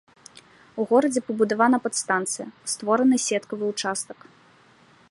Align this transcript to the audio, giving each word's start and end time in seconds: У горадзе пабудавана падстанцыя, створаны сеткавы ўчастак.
У 0.83 0.85
горадзе 0.91 1.21
пабудавана 1.27 1.77
падстанцыя, 1.85 2.45
створаны 2.75 3.15
сеткавы 3.27 3.65
ўчастак. 3.75 4.19